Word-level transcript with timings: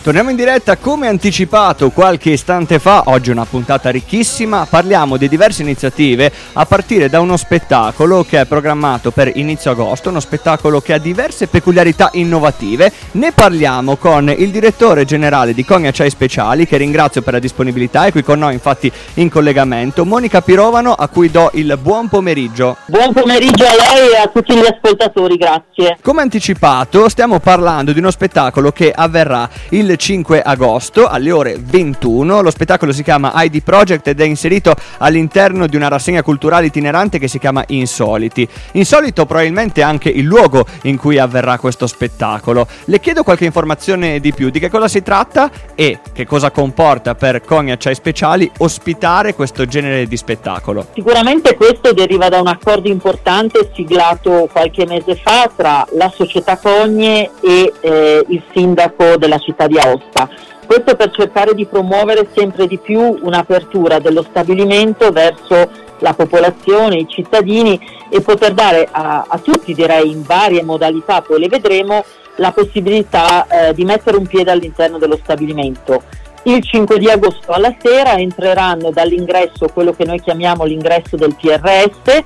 Torniamo 0.00 0.30
in 0.30 0.36
diretta 0.36 0.76
come 0.76 1.08
anticipato 1.08 1.90
qualche 1.90 2.30
istante 2.30 2.78
fa, 2.78 3.02
oggi 3.06 3.30
una 3.30 3.44
puntata 3.44 3.90
ricchissima, 3.90 4.64
parliamo 4.64 5.16
di 5.18 5.28
diverse 5.28 5.62
iniziative 5.62 6.32
a 6.54 6.64
partire 6.64 7.10
da 7.10 7.20
uno 7.20 7.36
spettacolo 7.36 8.24
che 8.24 8.40
è 8.40 8.46
programmato 8.46 9.10
per 9.10 9.30
inizio 9.34 9.72
agosto, 9.72 10.08
uno 10.08 10.20
spettacolo 10.20 10.80
che 10.80 10.94
ha 10.94 10.98
diverse 10.98 11.48
peculiarità 11.48 12.10
innovative, 12.14 12.90
ne 13.12 13.32
parliamo 13.32 13.96
con 13.96 14.32
il 14.34 14.50
direttore 14.50 15.04
generale 15.04 15.52
di 15.52 15.64
Cogna 15.64 15.90
Acciai 15.90 16.08
Speciali 16.08 16.66
che 16.66 16.78
ringrazio 16.78 17.20
per 17.20 17.34
la 17.34 17.40
disponibilità, 17.40 18.06
è 18.06 18.12
qui 18.12 18.22
con 18.22 18.38
noi 18.38 18.54
infatti 18.54 18.90
in 19.14 19.28
collegamento, 19.28 20.06
Monica 20.06 20.40
Pirovano 20.40 20.92
a 20.92 21.08
cui 21.08 21.30
do 21.30 21.50
il 21.54 21.76
buon 21.82 22.08
pomeriggio. 22.08 22.76
Buon 22.86 23.12
pomeriggio 23.12 23.64
a 23.64 23.74
lei 23.74 24.12
e 24.12 24.16
a 24.16 24.30
tutti 24.32 24.54
gli 24.54 24.64
ascoltatori, 24.64 25.36
grazie. 25.36 25.98
Come 26.00 26.22
anticipato 26.22 27.10
stiamo 27.10 27.40
parlando 27.40 27.92
di 27.92 27.98
uno 27.98 28.12
spettacolo 28.12 28.70
che 28.72 28.90
avverrà 28.94 29.50
il 29.70 29.87
5 29.96 30.42
agosto 30.42 31.06
alle 31.06 31.30
ore 31.30 31.56
21. 31.58 32.40
Lo 32.40 32.50
spettacolo 32.50 32.92
si 32.92 33.02
chiama 33.02 33.32
ID 33.34 33.62
Project 33.62 34.08
ed 34.08 34.20
è 34.20 34.24
inserito 34.24 34.74
all'interno 34.98 35.66
di 35.66 35.76
una 35.76 35.88
rassegna 35.88 36.22
culturale 36.22 36.66
itinerante 36.66 37.18
che 37.18 37.28
si 37.28 37.38
chiama 37.38 37.64
Insoliti. 37.68 38.48
Insolito 38.72 39.26
probabilmente 39.26 39.82
anche 39.82 40.08
il 40.08 40.24
luogo 40.24 40.66
in 40.82 40.96
cui 40.96 41.18
avverrà 41.18 41.58
questo 41.58 41.86
spettacolo. 41.86 42.66
Le 42.84 43.00
chiedo 43.00 43.22
qualche 43.22 43.44
informazione 43.44 44.20
di 44.20 44.32
più 44.32 44.50
di 44.50 44.58
che 44.58 44.70
cosa 44.70 44.88
si 44.88 45.02
tratta 45.02 45.50
e 45.74 46.00
che 46.12 46.26
cosa 46.26 46.50
comporta 46.50 47.14
per 47.14 47.42
Cogni 47.42 47.70
Acciai 47.70 47.94
Speciali 47.94 48.50
ospitare 48.58 49.34
questo 49.34 49.66
genere 49.66 50.06
di 50.06 50.16
spettacolo. 50.16 50.88
Sicuramente 50.94 51.54
questo 51.54 51.92
deriva 51.92 52.28
da 52.28 52.40
un 52.40 52.48
accordo 52.48 52.88
importante 52.88 53.70
siglato 53.74 54.48
qualche 54.50 54.86
mese 54.86 55.14
fa 55.16 55.50
tra 55.54 55.86
la 55.92 56.12
società 56.14 56.56
Cogne 56.56 57.30
e 57.40 57.72
eh, 57.80 58.24
il 58.28 58.42
sindaco 58.52 59.16
della 59.16 59.38
città 59.38 59.66
di 59.66 59.77
Aosta. 59.78 60.28
Questo 60.66 60.96
per 60.96 61.10
cercare 61.10 61.54
di 61.54 61.64
promuovere 61.66 62.28
sempre 62.34 62.66
di 62.66 62.78
più 62.78 63.00
un'apertura 63.22 63.98
dello 63.98 64.22
stabilimento 64.22 65.10
verso 65.10 65.86
la 66.00 66.12
popolazione, 66.12 66.96
i 66.96 67.08
cittadini 67.08 67.80
e 68.10 68.20
poter 68.20 68.52
dare 68.52 68.86
a, 68.90 69.24
a 69.26 69.38
tutti, 69.38 69.74
direi 69.74 70.10
in 70.10 70.22
varie 70.22 70.62
modalità, 70.62 71.22
poi 71.22 71.40
le 71.40 71.48
vedremo, 71.48 72.04
la 72.36 72.52
possibilità 72.52 73.46
eh, 73.46 73.74
di 73.74 73.84
mettere 73.84 74.16
un 74.16 74.26
piede 74.26 74.50
all'interno 74.50 74.98
dello 74.98 75.18
stabilimento. 75.22 76.02
Il 76.44 76.62
5 76.62 76.98
di 76.98 77.10
agosto 77.10 77.52
alla 77.52 77.74
sera 77.80 78.16
entreranno 78.16 78.90
dall'ingresso, 78.90 79.68
quello 79.72 79.92
che 79.92 80.04
noi 80.04 80.20
chiamiamo 80.20 80.64
l'ingresso 80.64 81.16
del 81.16 81.34
PRS, 81.34 82.24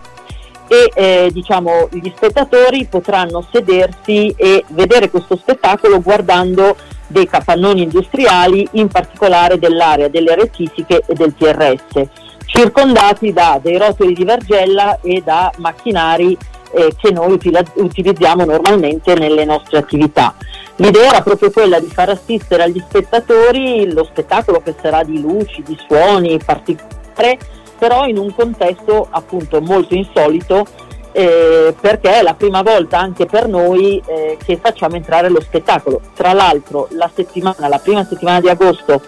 e 0.73 0.91
eh, 0.95 1.31
diciamo, 1.31 1.91
gli 1.91 2.11
spettatori 2.17 2.87
potranno 2.87 3.47
sedersi 3.53 4.33
e 4.34 4.65
vedere 4.69 5.11
questo 5.11 5.37
spettacolo 5.37 6.01
guardando 6.01 6.75
dei 7.09 7.29
capannoni 7.29 7.83
industriali, 7.83 8.67
in 8.73 8.89
particolare 8.89 9.59
dell'area 9.59 10.09
delle 10.09 10.34
rettifiche 10.34 11.03
e 11.06 11.12
del 11.12 11.34
TRS, 11.34 12.09
circondati 12.47 13.34
da 13.34 13.61
dei 13.62 13.77
rotoli 13.77 14.14
di 14.14 14.25
vergella 14.25 14.98
e 15.03 15.20
da 15.23 15.53
macchinari 15.59 16.39
eh, 16.73 16.95
che 16.97 17.11
noi 17.11 17.39
utilizziamo 17.75 18.47
normalmente 18.47 19.12
nelle 19.12 19.45
nostre 19.45 19.77
attività. 19.77 20.34
L'idea 20.77 21.11
era 21.11 21.20
proprio 21.20 21.51
quella 21.51 21.81
di 21.81 21.89
far 21.89 22.09
assistere 22.09 22.62
agli 22.62 22.83
spettatori 22.89 23.92
lo 23.92 24.05
spettacolo 24.05 24.62
che 24.62 24.75
sarà 24.81 25.03
di 25.03 25.20
luci, 25.20 25.62
di 25.62 25.79
suoni 25.86 26.41
particolari, 26.42 27.61
però 27.83 28.06
in 28.06 28.16
un 28.16 28.33
contesto 28.33 29.08
appunto 29.11 29.61
molto 29.61 29.97
insolito 29.97 30.64
eh, 31.11 31.75
perché 31.80 32.20
è 32.20 32.22
la 32.22 32.34
prima 32.34 32.62
volta 32.62 33.00
anche 33.00 33.27
per 33.27 33.48
noi 33.48 34.00
eh, 34.06 34.39
che 34.41 34.56
facciamo 34.62 34.94
entrare 34.94 35.28
lo 35.28 35.41
spettacolo. 35.41 36.00
Tra 36.14 36.33
l'altro 36.33 36.86
la, 36.92 37.11
settimana, 37.12 37.67
la 37.67 37.80
prima 37.80 38.05
settimana 38.05 38.39
di 38.39 38.48
agosto 38.48 39.02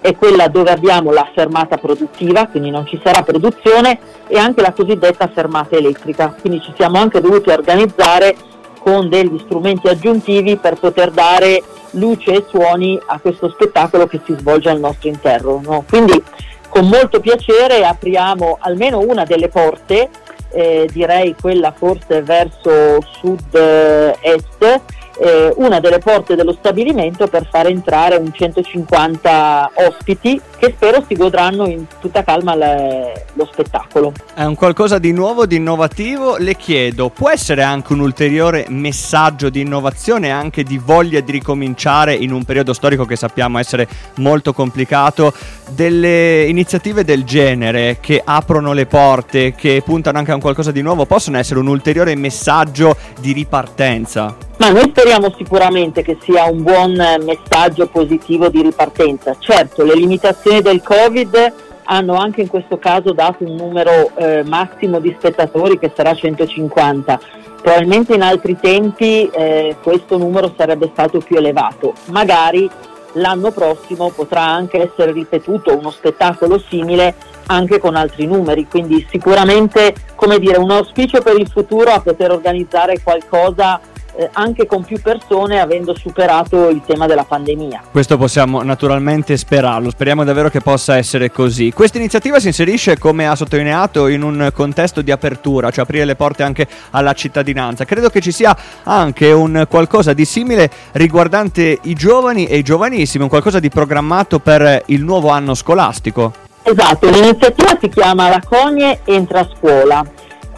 è 0.00 0.14
quella 0.14 0.46
dove 0.46 0.70
abbiamo 0.70 1.10
la 1.10 1.28
fermata 1.34 1.76
produttiva, 1.76 2.46
quindi 2.46 2.70
non 2.70 2.86
ci 2.86 3.00
sarà 3.02 3.22
produzione, 3.22 3.98
e 4.28 4.38
anche 4.38 4.60
la 4.60 4.72
cosiddetta 4.72 5.26
fermata 5.26 5.76
elettrica. 5.76 6.32
Quindi 6.40 6.62
ci 6.62 6.72
siamo 6.76 6.98
anche 6.98 7.20
dovuti 7.20 7.50
organizzare 7.50 8.36
con 8.78 9.08
degli 9.08 9.40
strumenti 9.40 9.88
aggiuntivi 9.88 10.54
per 10.54 10.78
poter 10.78 11.10
dare 11.10 11.60
luce 11.94 12.30
e 12.32 12.44
suoni 12.48 12.96
a 13.06 13.18
questo 13.18 13.48
spettacolo 13.48 14.06
che 14.06 14.20
si 14.24 14.36
svolge 14.38 14.70
al 14.70 14.78
nostro 14.78 15.08
interno. 15.08 15.60
No? 15.64 15.84
Quindi 15.88 16.22
con 16.70 16.88
molto 16.88 17.20
piacere 17.20 17.84
apriamo 17.84 18.56
almeno 18.60 19.00
una 19.00 19.24
delle 19.24 19.48
porte, 19.48 20.08
eh, 20.52 20.88
direi 20.90 21.34
quella 21.38 21.72
forse 21.72 22.22
verso 22.22 22.98
sud-est, 23.20 24.80
eh, 25.20 25.52
una 25.56 25.80
delle 25.80 25.98
porte 25.98 26.34
dello 26.34 26.52
stabilimento 26.52 27.26
per 27.26 27.46
far 27.50 27.66
entrare 27.66 28.16
un 28.16 28.32
150 28.32 29.72
ospiti 29.74 30.40
che 30.58 30.72
spero 30.74 31.04
si 31.06 31.14
godranno 31.14 31.66
in 31.66 31.86
tutta 32.00 32.24
calma 32.24 32.54
le, 32.54 33.26
lo 33.34 33.46
spettacolo. 33.50 34.12
È 34.34 34.44
un 34.44 34.54
qualcosa 34.54 34.98
di 34.98 35.12
nuovo, 35.12 35.44
di 35.44 35.56
innovativo. 35.56 36.36
Le 36.38 36.56
chiedo, 36.56 37.10
può 37.10 37.28
essere 37.28 37.62
anche 37.62 37.92
un 37.92 38.00
ulteriore 38.00 38.64
messaggio 38.68 39.50
di 39.50 39.60
innovazione, 39.60 40.30
anche 40.30 40.62
di 40.62 40.78
voglia 40.78 41.20
di 41.20 41.32
ricominciare 41.32 42.14
in 42.14 42.32
un 42.32 42.44
periodo 42.44 42.72
storico 42.72 43.04
che 43.04 43.16
sappiamo 43.16 43.58
essere 43.58 43.86
molto 44.16 44.54
complicato, 44.54 45.32
delle 45.70 46.46
iniziative 46.46 47.04
del 47.04 47.24
genere 47.24 47.98
che 48.00 48.22
aprono 48.24 48.72
le 48.72 48.86
porte, 48.86 49.54
che 49.54 49.82
puntano 49.84 50.18
anche 50.18 50.30
a 50.30 50.34
un 50.34 50.40
qualcosa 50.40 50.72
di 50.72 50.80
nuovo, 50.82 51.04
possono 51.04 51.36
essere 51.36 51.60
un 51.60 51.66
ulteriore 51.66 52.14
messaggio 52.16 52.96
di 53.20 53.32
ripartenza? 53.32 54.48
Ma 54.60 54.68
noi 54.68 54.90
speriamo 54.90 55.32
sicuramente 55.38 56.02
che 56.02 56.18
sia 56.20 56.44
un 56.44 56.62
buon 56.62 56.92
messaggio 56.92 57.86
positivo 57.86 58.50
di 58.50 58.60
ripartenza. 58.60 59.34
Certo, 59.38 59.84
le 59.84 59.94
limitazioni 59.94 60.60
del 60.60 60.82
Covid 60.82 61.52
hanno 61.84 62.16
anche 62.16 62.42
in 62.42 62.48
questo 62.48 62.76
caso 62.76 63.12
dato 63.12 63.42
un 63.42 63.54
numero 63.54 64.14
eh, 64.16 64.42
massimo 64.44 65.00
di 65.00 65.16
spettatori 65.16 65.78
che 65.78 65.90
sarà 65.96 66.14
150. 66.14 67.20
Probabilmente 67.62 68.12
in 68.12 68.20
altri 68.20 68.58
tempi 68.60 69.30
eh, 69.32 69.76
questo 69.82 70.18
numero 70.18 70.52
sarebbe 70.54 70.90
stato 70.92 71.20
più 71.20 71.38
elevato. 71.38 71.94
Magari 72.10 72.68
l'anno 73.12 73.52
prossimo 73.52 74.10
potrà 74.10 74.42
anche 74.42 74.90
essere 74.90 75.12
ripetuto 75.12 75.74
uno 75.74 75.90
spettacolo 75.90 76.58
simile 76.68 77.14
anche 77.46 77.78
con 77.78 77.96
altri 77.96 78.26
numeri, 78.26 78.68
quindi 78.68 79.06
sicuramente 79.10 79.94
dire, 80.38 80.58
un 80.58 80.70
auspicio 80.70 81.22
per 81.22 81.38
il 81.38 81.48
futuro 81.48 81.92
a 81.92 82.00
poter 82.00 82.30
organizzare 82.30 83.00
qualcosa 83.02 83.80
eh, 84.20 84.28
anche 84.34 84.66
con 84.66 84.84
più 84.84 85.00
persone 85.00 85.60
avendo 85.60 85.94
superato 85.94 86.68
il 86.68 86.82
tema 86.84 87.06
della 87.06 87.24
pandemia. 87.24 87.84
Questo 87.90 88.18
possiamo 88.18 88.62
naturalmente 88.62 89.34
sperarlo, 89.38 89.88
speriamo 89.88 90.24
davvero 90.24 90.50
che 90.50 90.60
possa 90.60 90.98
essere 90.98 91.30
così. 91.30 91.72
Questa 91.72 91.96
iniziativa 91.96 92.38
si 92.38 92.48
inserisce, 92.48 92.98
come 92.98 93.26
ha 93.26 93.34
sottolineato, 93.34 94.08
in 94.08 94.22
un 94.22 94.50
contesto 94.52 95.00
di 95.00 95.10
apertura, 95.10 95.70
cioè 95.70 95.84
aprire 95.84 96.04
le 96.04 96.16
porte 96.16 96.42
anche 96.42 96.68
alla 96.90 97.14
cittadinanza. 97.14 97.86
Credo 97.86 98.10
che 98.10 98.20
ci 98.20 98.30
sia 98.30 98.54
anche 98.82 99.32
un 99.32 99.64
qualcosa 99.70 100.12
di 100.12 100.26
simile 100.26 100.70
riguardante 100.92 101.78
i 101.84 101.94
giovani 101.94 102.44
e 102.44 102.58
i 102.58 102.62
giovanissimi, 102.62 103.22
un 103.22 103.30
qualcosa 103.30 103.58
di 103.58 103.70
programmato 103.70 104.38
per 104.38 104.82
il 104.86 105.02
nuovo 105.02 105.30
anno 105.30 105.54
scolastico. 105.54 106.34
Esatto, 106.62 107.08
l'iniziativa 107.08 107.78
si 107.80 107.88
chiama 107.88 108.28
La 108.28 108.42
Cogne 108.46 109.00
entra 109.04 109.40
a 109.40 109.48
scuola 109.56 110.04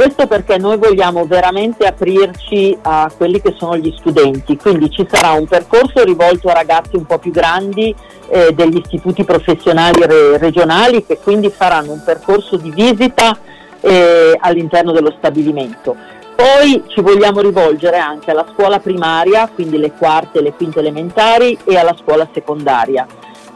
questo 0.02 0.26
perché 0.26 0.58
noi 0.58 0.78
vogliamo 0.78 1.26
veramente 1.26 1.86
aprirci 1.86 2.76
a 2.82 3.08
quelli 3.16 3.40
che 3.40 3.54
sono 3.56 3.76
gli 3.76 3.94
studenti, 3.96 4.56
quindi 4.56 4.90
ci 4.90 5.06
sarà 5.08 5.30
un 5.30 5.46
percorso 5.46 6.02
rivolto 6.02 6.48
a 6.48 6.54
ragazzi 6.54 6.96
un 6.96 7.06
po' 7.06 7.18
più 7.18 7.30
grandi 7.30 7.94
eh, 8.26 8.52
degli 8.52 8.78
istituti 8.78 9.22
professionali 9.22 10.04
re- 10.04 10.38
regionali 10.38 11.06
che 11.06 11.18
quindi 11.18 11.50
faranno 11.50 11.92
un 11.92 12.02
percorso 12.04 12.56
di 12.56 12.70
visita 12.70 13.38
eh, 13.80 14.36
all'interno 14.40 14.90
dello 14.90 15.14
stabilimento. 15.18 15.94
Poi 16.34 16.82
ci 16.88 17.00
vogliamo 17.00 17.40
rivolgere 17.40 17.98
anche 17.98 18.32
alla 18.32 18.46
scuola 18.52 18.80
primaria, 18.80 19.48
quindi 19.54 19.78
le 19.78 19.92
quarte 19.92 20.40
e 20.40 20.42
le 20.42 20.52
quinte 20.52 20.80
elementari, 20.80 21.56
e 21.62 21.76
alla 21.76 21.94
scuola 22.02 22.26
secondaria. 22.34 23.06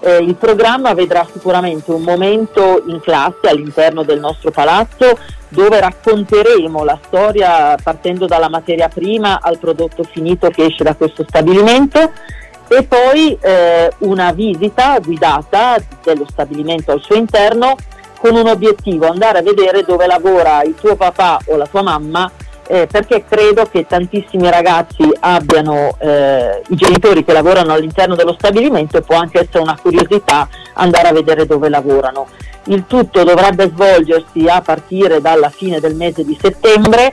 Eh, 0.01 0.19
il 0.19 0.35
programma 0.35 0.93
vedrà 0.95 1.27
sicuramente 1.31 1.91
un 1.91 2.03
momento 2.03 2.83
in 2.87 3.01
classe 3.01 3.49
all'interno 3.49 4.03
del 4.03 4.21
nostro 4.21 4.51
palazzo 4.51 5.19
dove 5.49 5.81
racconteremo 5.81 6.85
la 6.85 6.99
storia 7.07 7.77
partendo 7.83 8.27
dalla 8.27 8.49
materia 8.49 8.89
prima 8.89 9.41
al 9.41 9.59
prodotto 9.59 10.03
finito 10.03 10.51
che 10.51 10.67
esce 10.67 10.85
da 10.85 10.95
questo 10.95 11.25
stabilimento 11.27 12.13
e 12.69 12.83
poi 12.83 13.39
eh, 13.41 13.93
una 13.99 14.33
visita 14.33 14.99
guidata 14.99 15.77
dello 16.03 16.27
stabilimento 16.29 16.93
al 16.93 17.01
suo 17.01 17.15
interno 17.15 17.75
con 18.19 18.35
un 18.35 18.49
obiettivo, 18.49 19.09
andare 19.09 19.39
a 19.39 19.43
vedere 19.43 19.85
dove 19.85 20.07
lavora 20.07 20.63
il 20.63 20.75
tuo 20.75 20.97
papà 20.97 21.39
o 21.47 21.57
la 21.57 21.67
tua 21.67 21.83
mamma 21.83 22.31
eh, 22.69 22.87
perché 22.91 23.25
credo 23.29 23.65
che 23.67 23.87
tantissimi 23.87 24.51
ragazzi 24.51 25.09
abbiano 25.21 25.97
eh, 25.99 26.63
i 26.69 26.75
genitori 26.75 27.25
che 27.25 27.33
lavorano 27.33 27.73
all'interno 27.73 28.15
dello 28.15 28.35
stabilimento 28.39 28.97
e 28.97 29.03
può 29.03 29.17
anche 29.17 29.41
essere 29.41 29.61
una 29.61 29.79
curiosità 29.81 30.49
andare 30.75 31.09
a 31.09 31.13
vedere 31.13 31.47
dove 31.47 31.69
lavorano. 31.69 32.27
Il 32.65 32.85
tutto 32.87 33.23
dovrebbe 33.23 33.69
svolgersi 33.69 34.47
a 34.49 34.61
partire 34.61 35.21
dalla 35.21 35.51
fine 35.51 35.79
del 35.79 35.95
mese 35.95 36.25
di 36.25 36.37
settembre 36.41 37.13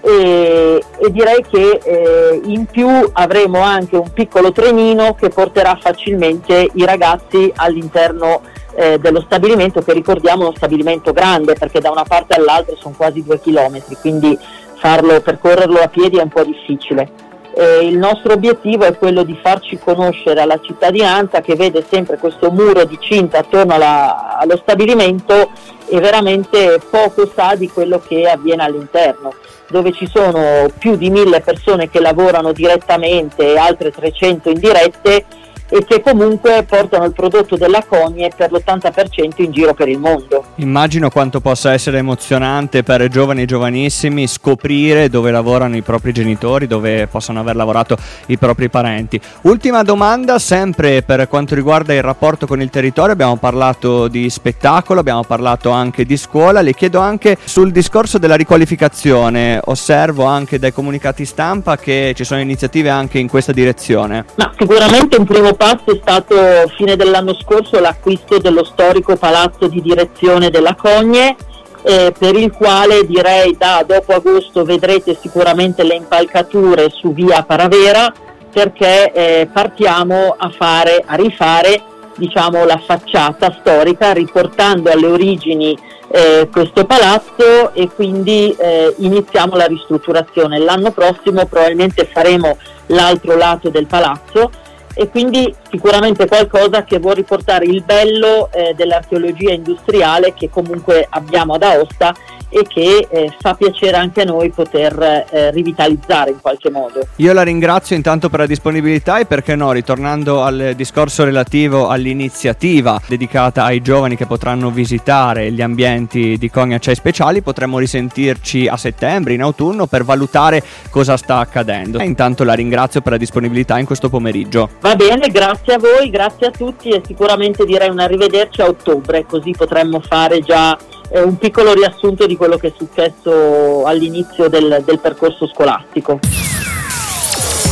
e, 0.00 0.82
e 0.98 1.10
direi 1.12 1.44
che 1.48 1.80
eh, 1.82 2.40
in 2.44 2.66
più 2.66 2.88
avremo 3.12 3.60
anche 3.60 3.96
un 3.96 4.12
piccolo 4.12 4.50
trenino 4.50 5.14
che 5.14 5.28
porterà 5.28 5.78
facilmente 5.80 6.68
i 6.74 6.84
ragazzi 6.84 7.52
all'interno 7.54 8.40
eh, 8.74 8.98
dello 8.98 9.20
stabilimento 9.20 9.80
che 9.80 9.92
ricordiamo 9.92 10.42
è 10.42 10.46
uno 10.46 10.56
stabilimento 10.56 11.12
grande 11.12 11.54
perché 11.54 11.78
da 11.78 11.90
una 11.90 12.04
parte 12.04 12.34
all'altra 12.34 12.74
sono 12.76 12.94
quasi 12.96 13.22
due 13.22 13.38
chilometri 13.40 13.96
quindi 14.00 14.36
farlo, 14.82 15.20
percorrerlo 15.20 15.78
a 15.78 15.86
piedi 15.86 16.16
è 16.16 16.22
un 16.22 16.28
po' 16.28 16.42
difficile. 16.42 17.30
Eh, 17.54 17.86
il 17.86 17.96
nostro 17.96 18.32
obiettivo 18.32 18.84
è 18.84 18.96
quello 18.96 19.22
di 19.22 19.38
farci 19.40 19.78
conoscere 19.78 20.40
alla 20.40 20.58
cittadinanza 20.60 21.40
che 21.40 21.54
vede 21.54 21.84
sempre 21.88 22.18
questo 22.18 22.50
muro 22.50 22.84
di 22.84 22.98
cinta 22.98 23.38
attorno 23.38 23.74
alla, 23.74 24.38
allo 24.38 24.56
stabilimento 24.56 25.50
e 25.86 26.00
veramente 26.00 26.80
poco 26.90 27.30
sa 27.32 27.54
di 27.54 27.68
quello 27.68 28.02
che 28.04 28.28
avviene 28.28 28.64
all'interno, 28.64 29.34
dove 29.68 29.92
ci 29.92 30.08
sono 30.08 30.68
più 30.76 30.96
di 30.96 31.10
mille 31.10 31.42
persone 31.42 31.88
che 31.88 32.00
lavorano 32.00 32.50
direttamente 32.50 33.52
e 33.52 33.58
altre 33.58 33.92
300 33.92 34.50
indirette 34.50 35.24
e 35.72 35.86
che 35.86 36.02
comunque 36.02 36.66
portano 36.68 37.06
il 37.06 37.12
prodotto 37.12 37.56
della 37.56 37.82
Cogne 37.82 38.30
per 38.36 38.52
l'80% 38.52 39.42
in 39.42 39.52
giro 39.52 39.72
per 39.72 39.88
il 39.88 39.98
mondo. 39.98 40.44
Immagino 40.56 41.08
quanto 41.08 41.40
possa 41.40 41.72
essere 41.72 41.96
emozionante 41.96 42.82
per 42.82 43.08
giovani 43.08 43.42
e 43.42 43.46
giovanissimi 43.46 44.26
scoprire 44.26 45.08
dove 45.08 45.30
lavorano 45.30 45.74
i 45.74 45.80
propri 45.80 46.12
genitori, 46.12 46.66
dove 46.66 47.06
possono 47.06 47.40
aver 47.40 47.56
lavorato 47.56 47.96
i 48.26 48.36
propri 48.36 48.68
parenti. 48.68 49.18
Ultima 49.42 49.82
domanda, 49.82 50.38
sempre 50.38 51.00
per 51.00 51.26
quanto 51.26 51.54
riguarda 51.54 51.94
il 51.94 52.02
rapporto 52.02 52.46
con 52.46 52.60
il 52.60 52.68
territorio, 52.68 53.14
abbiamo 53.14 53.36
parlato 53.36 54.08
di 54.08 54.28
spettacolo, 54.28 55.00
abbiamo 55.00 55.24
parlato 55.24 55.70
anche 55.70 56.04
di 56.04 56.18
scuola, 56.18 56.60
le 56.60 56.74
chiedo 56.74 56.98
anche 56.98 57.38
sul 57.42 57.72
discorso 57.72 58.18
della 58.18 58.34
riqualificazione, 58.34 59.58
osservo 59.64 60.24
anche 60.24 60.58
dai 60.58 60.74
comunicati 60.74 61.24
stampa 61.24 61.78
che 61.78 62.12
ci 62.14 62.24
sono 62.24 62.42
iniziative 62.42 62.90
anche 62.90 63.18
in 63.18 63.28
questa 63.28 63.52
direzione. 63.52 64.26
Ma 64.34 64.52
sicuramente 64.58 65.16
un 65.16 65.24
primo 65.24 65.54
passo 65.62 65.92
è 65.92 65.98
stato 66.00 66.34
fine 66.74 66.96
dell'anno 66.96 67.36
scorso 67.40 67.78
l'acquisto 67.78 68.38
dello 68.38 68.64
storico 68.64 69.14
palazzo 69.14 69.68
di 69.68 69.80
direzione 69.80 70.50
della 70.50 70.74
Cogne 70.74 71.36
eh, 71.84 72.12
per 72.18 72.34
il 72.34 72.50
quale 72.50 73.06
direi 73.06 73.56
da 73.56 73.84
dopo 73.86 74.12
agosto 74.12 74.64
vedrete 74.64 75.16
sicuramente 75.20 75.84
le 75.84 75.94
impalcature 75.94 76.90
su 76.90 77.12
via 77.12 77.44
Paravera 77.44 78.12
perché 78.52 79.12
eh, 79.12 79.48
partiamo 79.52 80.34
a, 80.36 80.50
fare, 80.50 81.00
a 81.06 81.14
rifare 81.14 81.80
diciamo, 82.16 82.64
la 82.64 82.82
facciata 82.84 83.56
storica 83.60 84.10
riportando 84.10 84.90
alle 84.90 85.06
origini 85.06 85.78
eh, 86.08 86.48
questo 86.50 86.84
palazzo 86.86 87.72
e 87.72 87.88
quindi 87.88 88.52
eh, 88.58 88.94
iniziamo 88.98 89.54
la 89.54 89.66
ristrutturazione. 89.66 90.58
L'anno 90.58 90.90
prossimo 90.90 91.46
probabilmente 91.46 92.04
faremo 92.04 92.58
l'altro 92.86 93.36
lato 93.36 93.70
del 93.70 93.86
palazzo 93.86 94.50
e 94.94 95.08
quindi 95.08 95.54
sicuramente 95.70 96.26
qualcosa 96.26 96.84
che 96.84 96.98
vuol 96.98 97.14
riportare 97.14 97.64
il 97.64 97.82
bello 97.82 98.50
eh, 98.52 98.74
dell'archeologia 98.74 99.52
industriale 99.52 100.34
che 100.34 100.50
comunque 100.50 101.06
abbiamo 101.08 101.54
ad 101.54 101.62
Aosta 101.62 102.14
e 102.52 102.64
che 102.68 103.08
eh, 103.08 103.34
fa 103.40 103.54
piacere 103.54 103.96
anche 103.96 104.20
a 104.20 104.24
noi 104.24 104.50
poter 104.50 105.26
eh, 105.30 105.50
rivitalizzare 105.50 106.30
in 106.30 106.40
qualche 106.40 106.70
modo. 106.70 107.00
Io 107.16 107.32
la 107.32 107.42
ringrazio 107.42 107.96
intanto 107.96 108.28
per 108.28 108.40
la 108.40 108.46
disponibilità 108.46 109.18
e 109.18 109.24
perché 109.24 109.56
no, 109.56 109.72
ritornando 109.72 110.42
al 110.42 110.74
discorso 110.76 111.24
relativo 111.24 111.88
all'iniziativa 111.88 113.00
dedicata 113.06 113.64
ai 113.64 113.80
giovani 113.80 114.16
che 114.16 114.26
potranno 114.26 114.70
visitare 114.70 115.50
gli 115.50 115.62
ambienti 115.62 116.36
di 116.36 116.50
Cogna 116.50 116.78
Cei 116.78 116.94
Speciali, 116.94 117.40
potremmo 117.40 117.78
risentirci 117.78 118.68
a 118.68 118.76
settembre, 118.76 119.32
in 119.32 119.42
autunno, 119.42 119.86
per 119.86 120.04
valutare 120.04 120.62
cosa 120.90 121.16
sta 121.16 121.38
accadendo. 121.38 121.98
E 121.98 122.04
intanto 122.04 122.44
la 122.44 122.52
ringrazio 122.52 123.00
per 123.00 123.12
la 123.12 123.18
disponibilità 123.18 123.78
in 123.78 123.86
questo 123.86 124.10
pomeriggio. 124.10 124.68
Va 124.80 124.94
bene, 124.94 125.28
grazie 125.28 125.74
a 125.74 125.78
voi, 125.78 126.10
grazie 126.10 126.48
a 126.48 126.50
tutti 126.50 126.90
e 126.90 127.00
sicuramente 127.04 127.64
direi 127.64 127.88
un 127.88 128.00
arrivederci 128.00 128.60
a 128.60 128.66
ottobre, 128.66 129.24
così 129.26 129.52
potremmo 129.56 130.00
fare 130.00 130.40
già 130.40 130.76
eh, 131.12 131.20
un 131.20 131.36
piccolo 131.36 131.74
riassunto 131.74 132.26
di 132.26 132.36
quello 132.36 132.56
che 132.56 132.68
è 132.68 132.72
successo 132.76 133.84
all'inizio 133.84 134.48
del, 134.48 134.82
del 134.84 134.98
percorso 134.98 135.46
scolastico. 135.46 136.18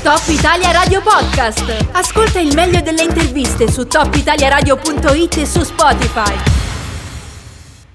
Top 0.02 0.22
Italia 0.28 0.70
Radio 0.70 1.00
Podcast. 1.02 1.88
Ascolta 1.92 2.40
il 2.40 2.54
meglio 2.54 2.80
delle 2.80 3.02
interviste 3.02 3.70
su 3.70 3.86
topitaliaradio.it 3.86 5.36
e 5.36 5.46
su 5.46 5.62
Spotify. 5.62 6.59